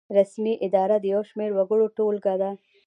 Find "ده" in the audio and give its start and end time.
2.41-2.51